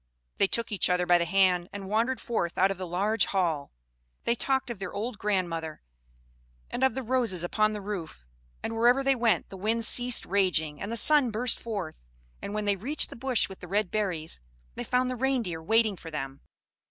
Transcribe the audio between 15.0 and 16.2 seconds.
the Reindeer waiting for